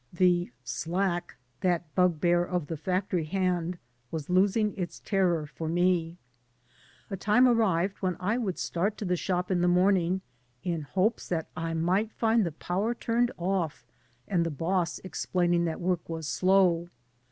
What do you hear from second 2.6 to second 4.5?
the factory hand, was